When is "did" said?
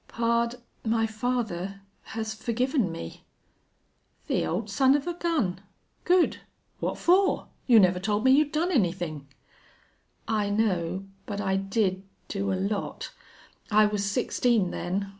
11.55-12.01